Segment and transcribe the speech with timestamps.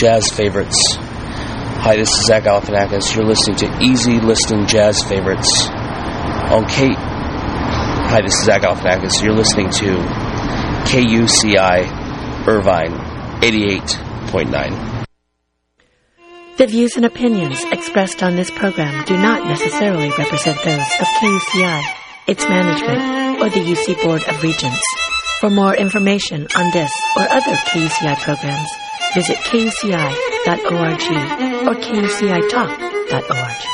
[0.00, 0.78] Jazz Favorites.
[0.96, 3.14] Hi, this is Zach Galifianakis.
[3.14, 6.96] You're listening to Easy Listening Jazz Favorites on Kate.
[6.96, 9.22] Hi, this is Zach Galifianakis.
[9.22, 9.98] You're listening to
[10.88, 12.92] KUCI Irvine
[13.42, 15.04] 88.9.
[16.56, 21.82] The views and opinions expressed on this program do not necessarily represent those of KUCI,
[22.26, 24.80] its management, or the UC Board of Regents.
[25.40, 28.70] For more information on this or other KUCI programs,
[29.14, 31.02] visit kuci.org
[31.66, 33.66] or kucitalk.org.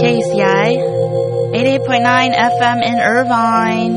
[0.00, 0.76] KCI
[1.54, 3.94] 88.9 FM in Irvine.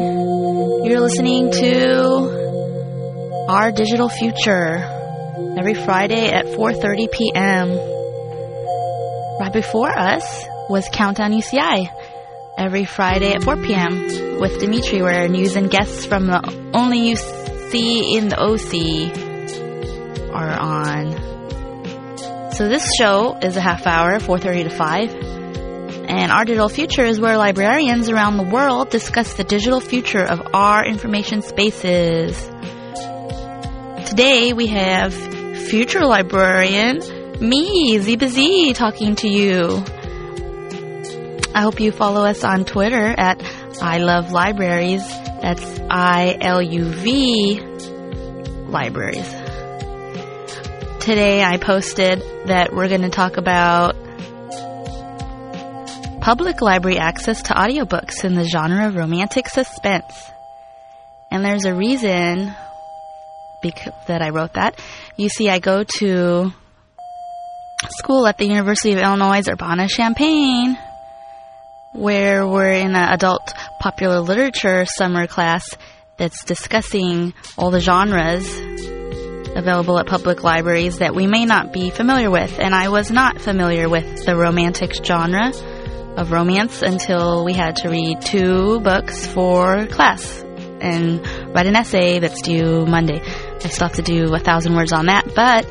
[0.86, 4.78] You're listening to Our Digital Future
[5.58, 7.97] every Friday at 4:30 p.m.
[9.40, 11.92] Right before us was Countdown UCI
[12.58, 14.40] every Friday at 4 p.m.
[14.40, 16.42] with Dimitri, where news and guests from the
[16.74, 18.74] only UC in the OC
[20.34, 22.52] are on.
[22.54, 25.12] So this show is a half hour, 4:30 to 5.
[26.10, 30.42] And Our Digital Future is where librarians around the world discuss the digital future of
[30.56, 32.50] our information spaces.
[34.10, 37.02] Today we have future librarian,
[37.42, 39.84] me, Ziba Z, talking to you.
[41.54, 43.42] I hope you follow us on Twitter at
[43.82, 45.08] I Love Libraries.
[45.42, 47.60] That's I L U V
[48.68, 49.30] Libraries.
[51.00, 53.96] Today I posted that we're going to talk about
[56.22, 60.32] public library access to audiobooks in the genre of romantic suspense.
[61.32, 62.54] And there's a reason
[64.08, 64.80] that I wrote that.
[65.18, 66.54] You see, I go to
[67.92, 70.78] school at the University of Illinois Urbana Champaign,
[71.94, 75.78] where we're in an adult popular literature summer class
[76.18, 78.48] that's discussing all the genres
[79.56, 82.60] available at public libraries that we may not be familiar with.
[82.60, 85.52] And I was not familiar with the romantic genre
[86.16, 90.44] of romance until we had to read two books for class
[90.80, 93.20] and write an essay that's due Monday.
[93.20, 95.66] I still have to do a thousand words on that, but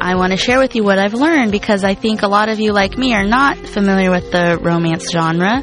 [0.00, 2.60] I want to share with you what I've learned because I think a lot of
[2.60, 5.62] you, like me, are not familiar with the romance genre.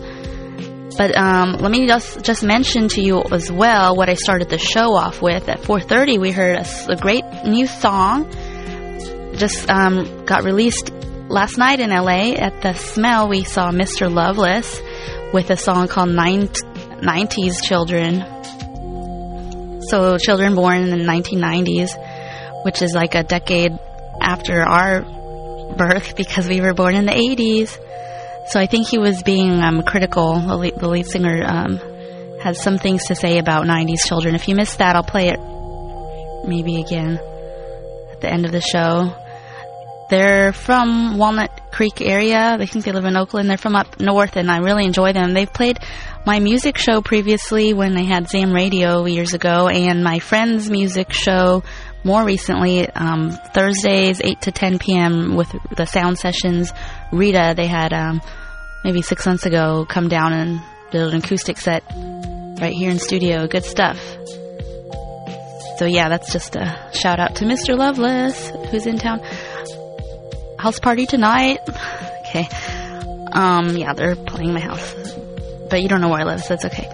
[0.97, 4.57] But um, let me just just mention to you as well what I started the
[4.57, 5.49] show off with.
[5.49, 8.31] At 4:30, we heard a, a great new song.
[9.35, 10.91] Just um, got released
[11.27, 13.27] last night in LA at the Smell.
[13.27, 14.13] We saw Mr.
[14.13, 14.79] Loveless
[15.33, 18.23] with a song called 90s Children.
[19.89, 23.77] So, children born in the 1990s, which is like a decade
[24.21, 25.01] after our
[25.77, 27.77] birth because we were born in the 80s.
[28.49, 30.39] So, I think he was being um, critical.
[30.39, 31.79] The lead, the lead singer um,
[32.41, 34.35] has some things to say about 90s children.
[34.35, 35.39] If you missed that, I'll play it
[36.47, 37.17] maybe again
[38.11, 39.13] at the end of the show.
[40.09, 42.55] They're from Walnut Creek area.
[42.59, 43.49] I think they live in Oakland.
[43.49, 45.33] They're from up north, and I really enjoy them.
[45.33, 45.79] They've played
[46.27, 51.11] my music show previously when they had Zam Radio years ago, and my friend's music
[51.11, 51.63] show
[52.05, 55.35] more recently, um, Thursdays, 8 to 10 p.m.
[55.35, 56.71] with the sound sessions.
[57.11, 58.21] Rita, they had um,
[58.83, 60.61] maybe six months ago come down and
[60.91, 61.83] did an acoustic set
[62.61, 63.47] right here in studio.
[63.47, 63.99] Good stuff.
[65.77, 67.75] So, yeah, that's just a shout out to Mr.
[67.75, 69.19] Loveless, who's in town
[70.57, 71.59] house party tonight.
[72.27, 72.49] Okay.
[73.31, 74.93] Um, yeah, they're playing my house.
[75.69, 76.89] But you don't know where I live, so it's okay.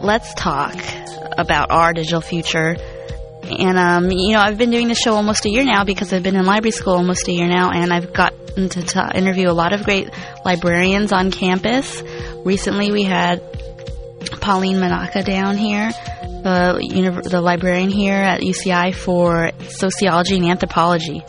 [0.00, 0.74] Let's talk
[1.38, 2.76] about our digital future.
[3.50, 6.22] And, um, you know, I've been doing this show almost a year now because I've
[6.22, 9.52] been in library school almost a year now, and I've gotten to t- interview a
[9.52, 10.08] lot of great
[10.44, 12.02] librarians on campus.
[12.44, 13.42] Recently, we had
[14.40, 15.90] Pauline Manaka down here,
[16.42, 21.22] the, univ- the librarian here at UCI for sociology and anthropology.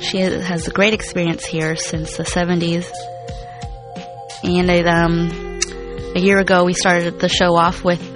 [0.00, 2.90] She has a great experience here since the 70s.
[4.42, 5.60] And it, um,
[6.14, 8.15] a year ago, we started the show off with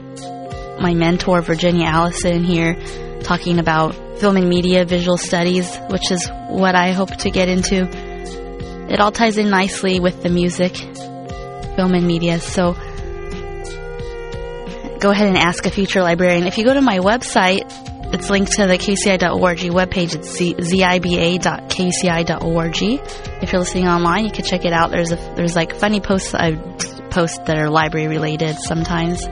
[0.80, 2.74] my mentor, Virginia Allison, here
[3.22, 7.88] talking about film and media visual studies, which is what I hope to get into.
[8.90, 12.40] It all ties in nicely with the music, film and media.
[12.40, 12.72] So
[14.98, 16.46] go ahead and ask a future librarian.
[16.46, 17.62] If you go to my website,
[18.12, 20.16] it's linked to the kci.org webpage.
[20.16, 20.28] It's
[20.68, 21.12] ziba.kci.org.
[23.42, 24.90] If you're listening online, you can check it out.
[24.90, 26.52] There's a there's like funny posts uh, I
[27.10, 29.24] post that are library related sometimes.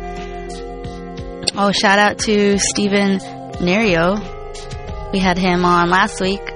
[1.61, 3.19] Oh, shout out to Stephen
[3.59, 5.13] Nerio.
[5.13, 6.47] We had him on last week.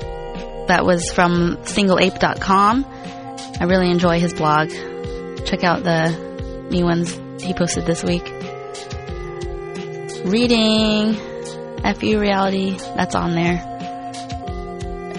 [0.69, 2.87] That was from singleape.com.
[3.59, 4.71] I really enjoy his blog.
[5.45, 8.23] Check out the new ones he posted this week.
[10.25, 13.61] Reading FU Reality, that's on there.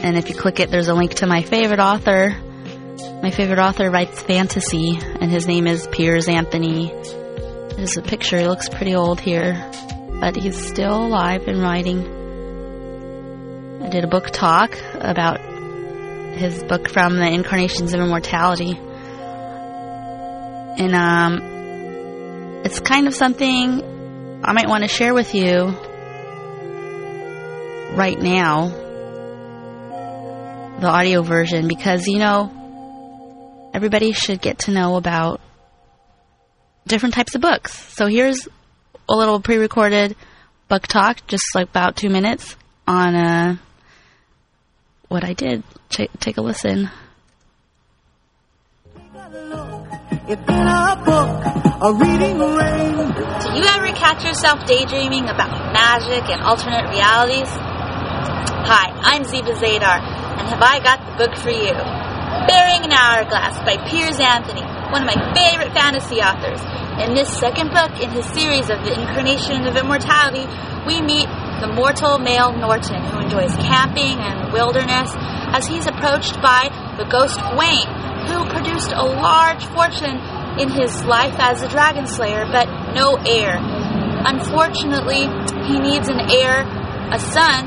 [0.02, 2.34] And if you click it, there's a link to my favorite author.
[3.22, 6.94] My favorite author writes fantasy, and his name is Piers Anthony.
[7.76, 9.54] There's a picture, he looks pretty old here,
[10.20, 12.06] but he's still alive and writing.
[13.84, 15.40] I did a book talk about
[16.36, 18.78] his book from the Incarnations of Immortality.
[20.78, 21.42] And um,
[22.64, 25.76] it's kind of something I might want to share with you
[27.96, 28.70] right now,
[30.80, 32.52] the audio version, because you know,
[33.74, 35.42] everybody should get to know about
[36.86, 37.74] different types of books.
[37.94, 38.48] So here's
[39.10, 40.16] a little pre recorded
[40.68, 42.56] book talk, just like about two minutes
[42.88, 43.58] on uh,
[45.08, 45.64] what I did.
[45.90, 46.90] Ch- take a listen.
[50.26, 51.44] It's in a book,
[51.82, 52.96] a reading rain.
[52.96, 57.50] Do you ever catch yourself daydreaming about magic and alternate realities?
[58.66, 60.00] Hi, I'm Ziba Zehdar,
[60.40, 61.76] and have I got the book for you?
[62.48, 64.64] Bearing an Hourglass by Piers Anthony,
[64.94, 66.62] one of my favorite fantasy authors.
[67.02, 70.46] In this second book in his series of The Incarnation of Immortality,
[70.86, 71.26] we meet
[71.66, 75.10] the mortal male Norton, who enjoys camping and wilderness,
[75.50, 76.70] as he's approached by
[77.02, 77.90] the ghost Gawain,
[78.30, 80.22] who produced a large fortune
[80.62, 83.58] in his life as a dragon slayer, but no heir.
[84.30, 85.26] Unfortunately,
[85.66, 86.70] he needs an heir,
[87.10, 87.66] a son,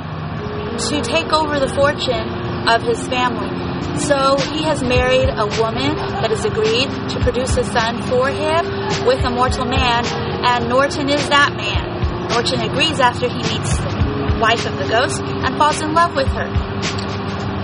[0.79, 3.66] to take over the fortune of his family.
[4.07, 8.67] So he has married a woman that has agreed to produce a son for him
[9.07, 10.05] with a mortal man,
[10.45, 12.29] and Norton is that man.
[12.31, 16.29] Norton agrees after he meets the wife of the ghost and falls in love with
[16.29, 16.47] her.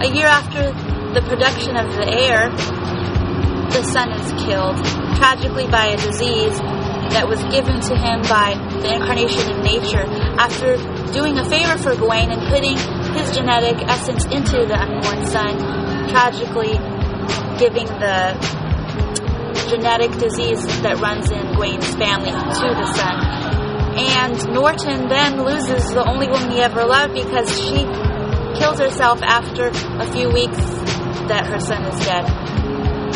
[0.03, 0.73] A year after
[1.14, 2.50] the production of the heir,
[3.70, 4.76] the son is killed
[5.17, 6.58] tragically by a disease
[7.12, 10.05] that was given to him by the incarnation of nature
[10.41, 10.76] after
[11.12, 12.76] doing a favor for Gawain and putting
[13.12, 15.55] his genetic essence into the unborn son,
[16.08, 16.75] tragically
[17.58, 18.34] giving the
[19.69, 23.43] genetic disease that runs in Gawain's family to the son.
[23.94, 27.84] And Norton then loses the only woman he ever loved because she
[28.58, 30.58] kills herself after a few weeks
[31.28, 32.25] that her son is dead.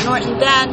[0.05, 0.71] Norton then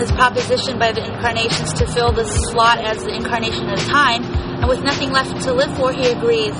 [0.00, 4.68] is propositioned by the incarnations to fill the slot as the incarnation of time, and
[4.68, 6.54] with nothing left to live for, he agrees.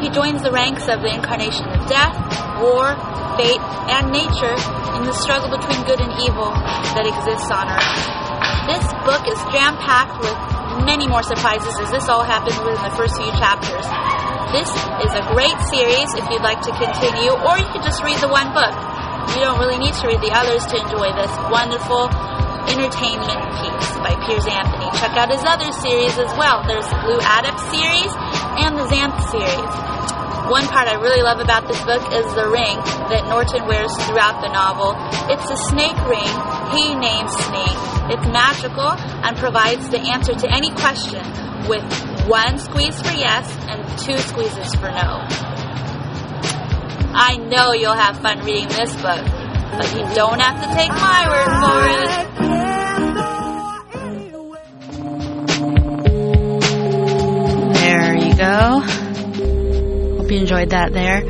[0.00, 2.14] He joins the ranks of the incarnation of death,
[2.60, 2.94] war,
[3.38, 4.56] fate, and nature
[4.98, 6.50] in the struggle between good and evil
[6.98, 8.02] that exists on Earth.
[8.68, 10.36] This book is jam packed with
[10.84, 13.86] many more surprises as this all happens within the first few chapters.
[14.52, 14.68] This
[15.04, 18.28] is a great series if you'd like to continue, or you could just read the
[18.28, 18.74] one book.
[19.36, 22.08] You don't really need to read the others to enjoy this wonderful
[22.68, 24.88] entertainment piece by Piers Anthony.
[25.00, 26.64] Check out his other series as well.
[26.64, 28.12] There's the Blue Adept series
[28.60, 30.17] and the Xanth series.
[30.48, 32.76] One part I really love about this book is the ring
[33.12, 34.96] that Norton wears throughout the novel.
[35.28, 36.32] It's a snake ring
[36.72, 37.80] he names Snake.
[38.08, 41.20] It's magical and provides the answer to any question
[41.68, 41.84] with
[42.26, 45.20] one squeeze for yes and two squeezes for no.
[47.12, 49.20] I know you'll have fun reading this book,
[49.76, 52.27] but you don't have to take my word for it.
[60.28, 61.22] Hope you enjoyed that there.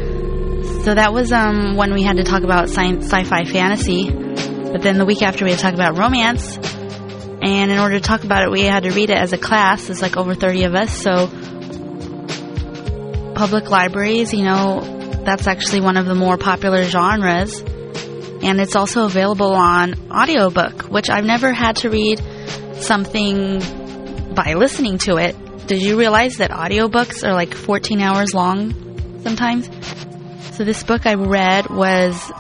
[0.83, 4.99] So that was um when we had to talk about sci- sci-fi fantasy, but then
[4.99, 6.57] the week after we had to talk about romance.
[7.41, 9.87] And in order to talk about it, we had to read it as a class.
[9.87, 11.29] There's like over 30 of us, so
[13.37, 14.81] public libraries, you know,
[15.25, 17.61] that's actually one of the more popular genres.
[18.43, 22.21] And it's also available on audiobook, which I've never had to read
[22.81, 23.61] something
[24.35, 25.37] by listening to it.
[25.69, 28.88] Did you realize that audiobooks are like 14 hours long
[29.29, 29.69] sometimes?
[30.57, 32.33] So this book I read was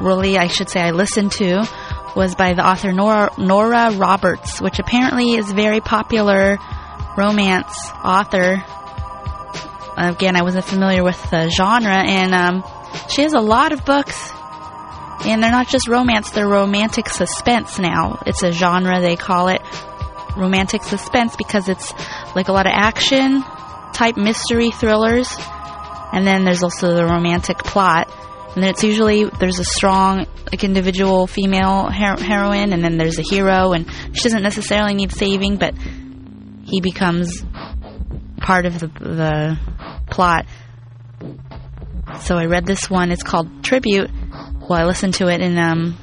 [0.00, 1.68] really, I should say I listened to,
[2.14, 6.58] was by the author Nora, Nora Roberts, which apparently is very popular
[7.16, 7.74] romance
[8.04, 8.62] author.
[9.96, 12.64] Again, I wasn't familiar with the genre, and um,
[13.08, 14.30] she has a lot of books,
[15.24, 18.22] and they're not just romance, they're romantic suspense now.
[18.24, 19.62] It's a genre, they call it
[20.36, 21.92] romantic suspense because it's
[22.36, 23.42] like a lot of action
[23.92, 25.36] type mystery thrillers,
[26.12, 28.08] and then there's also the romantic plot.
[28.54, 33.18] And then it's usually there's a strong like individual female her- heroine, and then there's
[33.18, 35.74] a hero, and she doesn't necessarily need saving, but
[36.64, 37.42] he becomes
[38.40, 39.58] part of the the
[40.10, 40.46] plot.
[42.20, 43.10] So I read this one.
[43.12, 44.10] It's called Tribute.
[44.68, 45.98] Well, I listened to it, and um,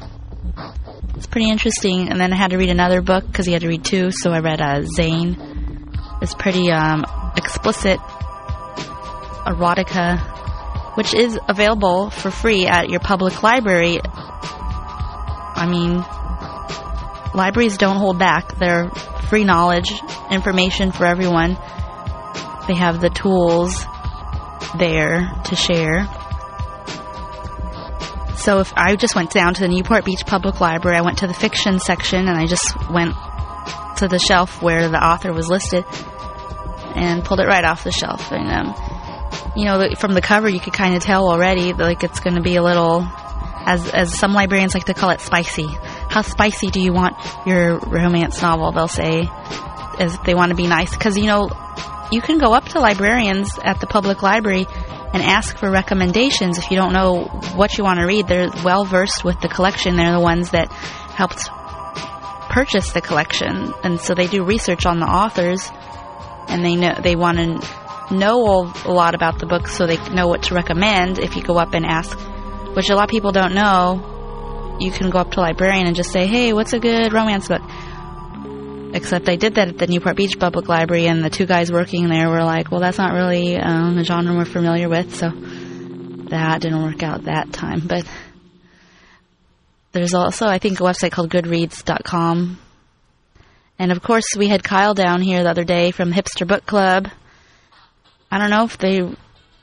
[1.16, 2.10] It's pretty interesting.
[2.10, 4.32] And then I had to read another book because he had to read two, so
[4.32, 5.36] I read uh, Zane.
[6.22, 7.04] It's pretty um,
[7.36, 8.00] explicit
[9.46, 10.20] erotica,
[10.96, 14.00] which is available for free at your public library.
[14.04, 16.04] I mean,
[17.36, 18.58] libraries don't hold back.
[18.58, 18.90] They're
[19.30, 19.92] free knowledge,
[20.32, 21.58] information for everyone.
[22.68, 23.86] They have the tools
[24.78, 26.08] there to share.
[28.38, 31.28] So if I just went down to the Newport Beach Public Library, I went to
[31.28, 33.16] the fiction section and I just went
[33.98, 35.86] to the shelf where the author was listed
[36.96, 38.32] and pulled it right off the shelf.
[38.32, 38.76] And um,
[39.56, 42.42] you know, from the cover, you could kind of tell already like it's going to
[42.42, 43.08] be a little,
[43.66, 45.68] as as some librarians like to call it, spicy.
[46.10, 48.72] How spicy do you want your romance novel?
[48.72, 49.30] They'll say,
[50.00, 51.50] as they want to be nice, because you know,
[52.12, 54.68] you can go up to librarians at the public library
[55.14, 57.24] and ask for recommendations if you don't know
[57.56, 58.28] what you want to read.
[58.28, 59.96] They're well versed with the collection.
[59.96, 61.48] They're the ones that helped
[62.50, 65.72] purchase the collection, and so they do research on the authors,
[66.50, 70.28] and they know they want to know a lot about the book, so they know
[70.28, 71.20] what to recommend.
[71.20, 72.18] If you go up and ask,
[72.76, 75.96] which a lot of people don't know, you can go up to a librarian and
[75.96, 77.62] just say, "Hey, what's a good romance book?"
[78.94, 82.08] Except I did that at the Newport Beach Public Library, and the two guys working
[82.08, 85.32] there were like, well, that's not really um, a genre we're familiar with, so
[86.30, 87.82] that didn't work out that time.
[87.86, 88.08] But
[89.92, 92.58] there's also, I think, a website called Goodreads.com.
[93.78, 97.10] And of course, we had Kyle down here the other day from Hipster Book Club.
[98.32, 99.02] I don't know if they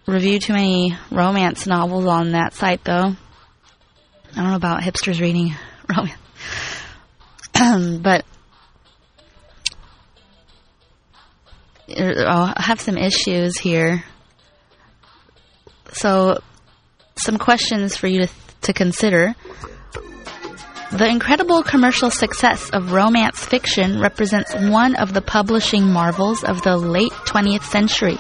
[0.07, 3.15] review too many romance novels on that site, though.
[4.33, 5.55] I don't know about hipsters reading
[5.89, 6.19] romance.
[8.03, 8.25] but
[11.99, 14.05] er, I'll have some issues here.
[15.93, 16.41] So,
[17.17, 18.29] some questions for you to,
[18.63, 19.35] to consider.
[20.93, 26.77] The incredible commercial success of romance fiction represents one of the publishing marvels of the
[26.77, 28.19] late 20th century.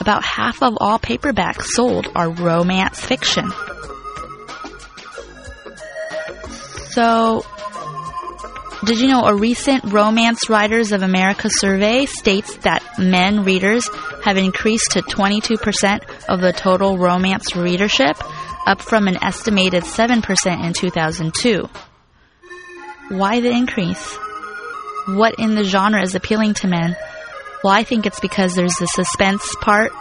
[0.00, 3.50] About half of all paperbacks sold are romance fiction.
[6.90, 7.44] So,
[8.84, 13.86] did you know a recent Romance Writers of America survey states that men readers
[14.24, 18.16] have increased to 22% of the total romance readership,
[18.66, 21.68] up from an estimated 7% in 2002?
[23.10, 24.16] Why the increase?
[25.06, 26.96] What in the genre is appealing to men?
[27.62, 29.92] Well, I think it's because there's the suspense part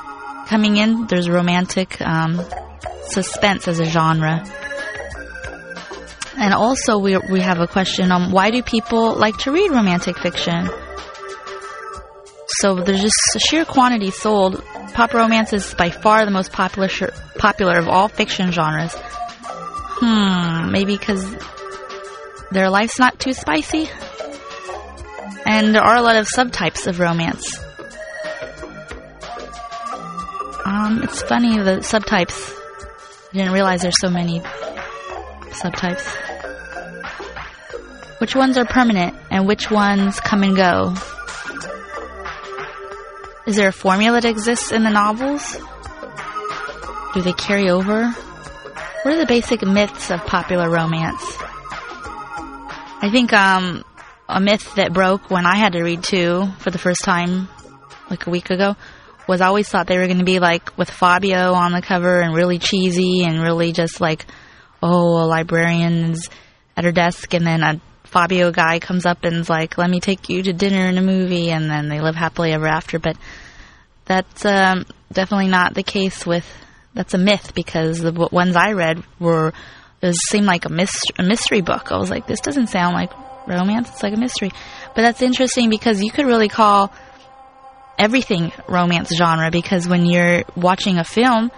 [0.48, 1.08] coming in.
[1.08, 2.42] There's romantic um,
[3.08, 4.46] suspense as a genre.
[6.38, 10.18] And also, we, we have a question on why do people like to read romantic
[10.18, 10.70] fiction?
[12.62, 14.63] So there's just a sheer quantity sold.
[14.94, 16.89] Pop romance is by far the most popular
[17.38, 18.94] popular of all fiction genres.
[18.96, 21.30] Hmm, maybe because
[22.51, 23.89] their life's not too spicy?
[25.50, 27.58] And there are a lot of subtypes of romance.
[30.63, 32.53] Um, it's funny, the subtypes.
[33.32, 34.41] I didn't realize there's so many
[35.50, 36.06] subtypes.
[38.20, 40.94] Which ones are permanent and which ones come and go?
[43.48, 45.58] Is there a formula that exists in the novels?
[47.15, 48.08] Do they carry over?
[48.08, 51.24] What are the basic myths of popular romance?
[53.01, 53.84] I think um,
[54.30, 57.50] a myth that broke when I had to read two for the first time,
[58.10, 58.76] like a week ago,
[59.28, 62.22] was I always thought they were going to be like with Fabio on the cover
[62.22, 64.26] and really cheesy and really just like,
[64.82, 66.30] oh, a librarian's
[66.78, 70.30] at her desk and then a Fabio guy comes up and's like, "Let me take
[70.30, 72.98] you to dinner and a movie," and then they live happily ever after.
[72.98, 73.18] But
[74.06, 76.46] that's um, definitely not the case with.
[76.96, 79.54] That's a myth because the ones I read were
[80.02, 81.92] it seemed like a, myst- a mystery book.
[81.92, 83.12] I was like, this doesn't sound like
[83.50, 83.89] romance.
[83.89, 84.51] It's like a mystery.
[84.96, 86.91] But that's interesting because you could really call
[87.98, 91.51] everything romance genre because when you're watching a film,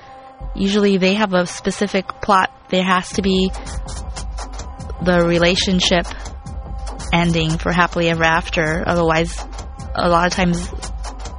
[0.56, 2.52] usually they have a specific plot.
[2.70, 3.52] There has to be
[5.04, 6.06] the relationship
[7.14, 8.84] ending for happily ever after.
[8.88, 9.38] Otherwise,
[9.96, 10.70] a lot of times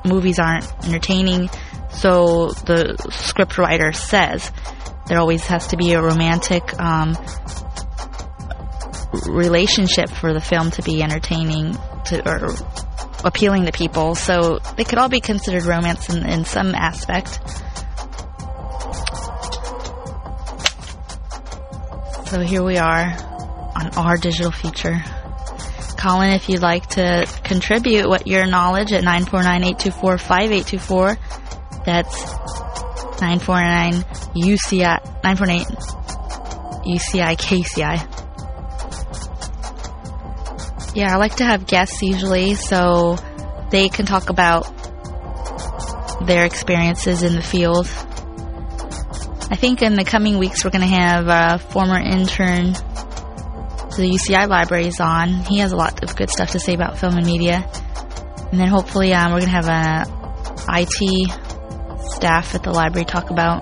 [0.05, 1.49] movies aren't entertaining.
[1.91, 4.51] So the script writer says
[5.07, 7.17] there always has to be a romantic um,
[9.29, 11.77] relationship for the film to be entertaining
[12.07, 12.55] to or
[13.25, 14.15] appealing to people.
[14.15, 17.41] So they could all be considered romance in, in some aspect.
[22.29, 23.13] So here we are
[23.77, 25.03] on our digital future.
[25.99, 31.19] Colin, if you'd like to contribute what your knowledge at 949-824-5824.
[31.85, 32.25] That's
[33.21, 33.93] 949
[34.35, 35.67] UCI 948
[36.87, 38.22] UCI KCI.
[40.95, 43.17] Yeah, I like to have guests usually so
[43.71, 44.67] they can talk about
[46.27, 47.87] their experiences in the field.
[49.51, 54.11] I think in the coming weeks we're going to have a former intern to the
[54.11, 55.31] UCI libraries on.
[55.31, 57.67] He has a lot of good stuff to say about film and media.
[58.51, 60.05] And then hopefully um, we're going to have a
[60.69, 61.31] IT
[62.13, 63.61] staff at the library talk about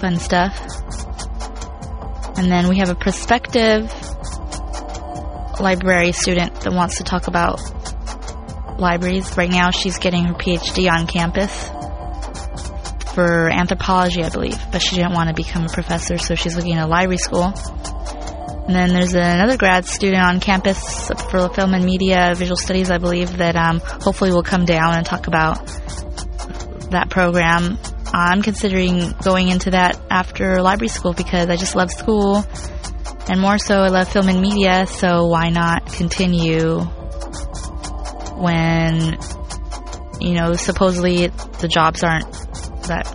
[0.00, 0.54] fun stuff.
[2.36, 3.90] And then we have a prospective
[5.60, 7.60] library student that wants to talk about
[8.78, 9.36] libraries.
[9.36, 11.70] Right now, she's getting her PhD on campus
[13.14, 16.74] for anthropology, I believe, but she didn't want to become a professor, so she's looking
[16.74, 17.52] at a library school.
[18.66, 22.98] And then there's another grad student on campus for film and media, visual studies, I
[22.98, 25.58] believe, that um, hopefully will come down and talk about
[26.90, 27.78] that program.
[28.06, 32.44] I'm considering going into that after library school because I just love school,
[33.28, 36.80] and more so, I love film and media, so why not continue
[38.36, 39.18] when,
[40.20, 41.28] you know, supposedly
[41.60, 42.30] the jobs aren't
[42.88, 43.06] that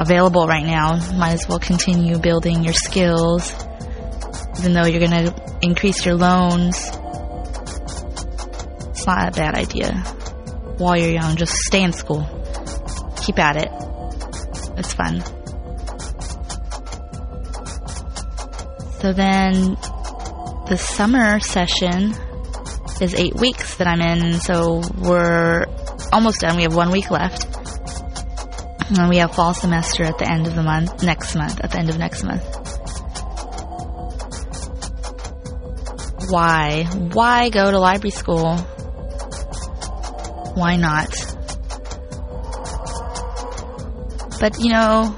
[0.00, 0.96] available right now?
[1.16, 3.52] Might as well continue building your skills
[4.58, 6.90] even though you're going to increase your loans.
[8.90, 9.92] It's not a bad idea.
[10.78, 12.26] While you're young, just stay in school.
[13.22, 13.68] Keep at it.
[14.76, 15.22] It's fun.
[19.08, 19.78] So then
[20.68, 22.12] the summer session
[23.00, 25.64] is eight weeks that I'm in, so we're
[26.12, 26.56] almost done.
[26.56, 27.46] We have one week left.
[28.90, 31.78] And we have fall semester at the end of the month, next month, at the
[31.78, 32.44] end of next month.
[36.28, 36.84] why?
[37.14, 38.58] Why go to library school?
[40.52, 41.08] Why not?
[44.38, 45.16] But you know,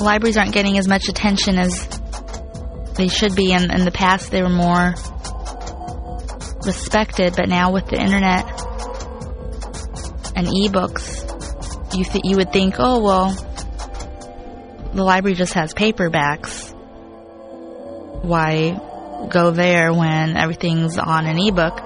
[0.00, 1.88] libraries aren't getting as much attention as
[2.96, 3.52] they should be.
[3.52, 4.94] In, in the past, they were more
[6.64, 8.44] respected, but now with the internet
[10.36, 11.24] and ebooks,
[11.96, 13.30] you th- you would think, oh well,
[14.92, 16.74] the library just has paperbacks
[18.22, 21.80] why go there when everything's on an ebook?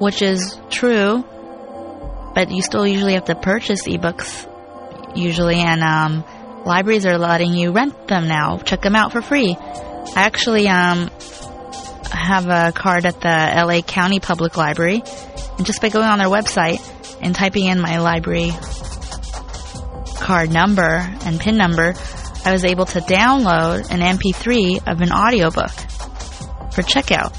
[0.00, 1.24] Which is true,
[2.34, 4.46] but you still usually have to purchase ebooks,
[5.14, 6.24] usually, and um,
[6.64, 8.58] libraries are letting you rent them now.
[8.58, 9.56] Check them out for free.
[9.58, 11.10] I actually um,
[12.10, 15.02] have a card at the LA County Public Library,
[15.56, 16.80] and just by going on their website
[17.20, 18.52] and typing in my library
[20.16, 21.94] card number and PIN number,
[22.44, 25.70] I was able to download an MP3 of an audiobook
[26.72, 27.36] for checkout,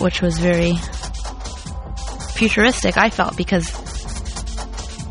[0.00, 0.76] which was very
[2.34, 3.70] futuristic, I felt, because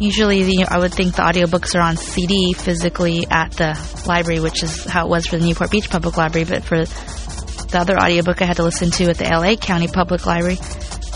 [0.02, 4.84] usually I would think the audiobooks are on CD physically at the library, which is
[4.84, 8.46] how it was for the Newport Beach Public Library, but for the other audiobook I
[8.46, 10.58] had to listen to at the LA County Public Library,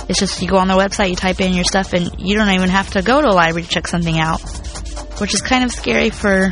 [0.08, 2.50] it's just you go on their website, you type in your stuff, and you don't
[2.50, 4.40] even have to go to a library to check something out,
[5.20, 6.52] which is kind of scary for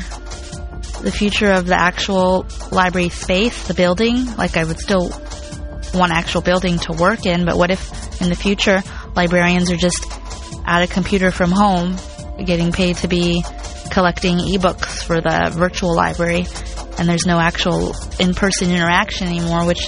[1.03, 4.25] the future of the actual library space, the building.
[4.37, 5.09] Like, I would still
[5.93, 8.81] want actual building to work in, but what if in the future
[9.15, 10.03] librarians are just
[10.65, 11.95] at a computer from home
[12.45, 13.43] getting paid to be
[13.91, 16.45] collecting ebooks for the virtual library
[16.97, 19.87] and there's no actual in-person interaction anymore which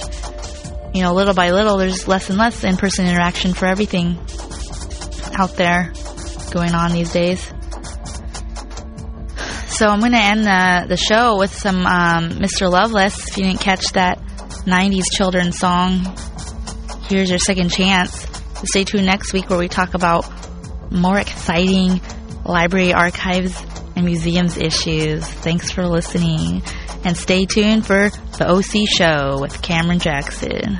[0.94, 4.16] you know little by little there's less and less in-person interaction for everything
[5.34, 5.92] out there
[6.52, 7.52] going on these days
[9.76, 12.70] so I'm going to end the, the show with some um, Mr.
[12.70, 13.28] Loveless.
[13.28, 14.18] If you didn't catch that
[14.64, 16.16] 90s children's song,
[17.10, 18.26] here's your second chance.
[18.64, 20.24] Stay tuned next week where we talk about
[20.90, 22.00] more exciting
[22.48, 23.60] library archives
[23.94, 25.26] and museums issues.
[25.26, 26.62] Thanks for listening.
[27.04, 30.78] And stay tuned for the OC show with Cameron Jackson.